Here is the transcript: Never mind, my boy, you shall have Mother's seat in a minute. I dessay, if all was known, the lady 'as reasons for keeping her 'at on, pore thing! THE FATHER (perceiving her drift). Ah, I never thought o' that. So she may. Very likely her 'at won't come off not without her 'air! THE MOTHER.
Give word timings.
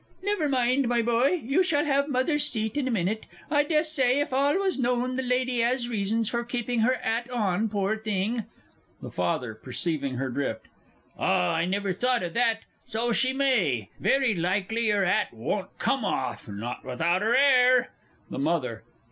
Never 0.23 0.49
mind, 0.49 0.87
my 0.87 1.03
boy, 1.03 1.27
you 1.43 1.61
shall 1.61 1.85
have 1.85 2.07
Mother's 2.09 2.47
seat 2.49 2.75
in 2.75 2.87
a 2.87 2.89
minute. 2.89 3.27
I 3.51 3.63
dessay, 3.63 4.19
if 4.19 4.33
all 4.33 4.57
was 4.57 4.79
known, 4.79 5.13
the 5.13 5.21
lady 5.21 5.61
'as 5.61 5.87
reasons 5.87 6.27
for 6.27 6.43
keeping 6.43 6.79
her 6.79 6.95
'at 6.95 7.29
on, 7.29 7.69
pore 7.69 7.97
thing! 7.97 8.45
THE 8.99 9.11
FATHER 9.11 9.53
(perceiving 9.53 10.15
her 10.15 10.29
drift). 10.31 10.69
Ah, 11.19 11.53
I 11.53 11.65
never 11.65 11.93
thought 11.93 12.23
o' 12.23 12.29
that. 12.29 12.61
So 12.87 13.13
she 13.13 13.31
may. 13.31 13.91
Very 13.99 14.33
likely 14.33 14.89
her 14.89 15.05
'at 15.05 15.35
won't 15.35 15.69
come 15.77 16.03
off 16.03 16.47
not 16.47 16.83
without 16.83 17.21
her 17.21 17.35
'air! 17.35 17.91
THE 18.27 18.39
MOTHER. 18.39 18.83